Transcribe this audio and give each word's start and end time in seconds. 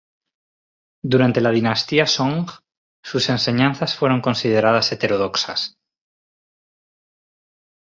Durante 1.11 1.41
la 1.41 1.51
dinastía 1.51 2.07
Song 2.07 2.49
sus 3.03 3.29
enseñanzas 3.29 3.93
fueron 3.95 4.19
consideradas 4.21 4.91
heterodoxas. 4.91 5.77